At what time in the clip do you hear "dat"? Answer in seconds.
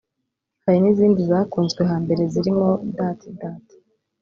2.97-3.19, 3.39-3.63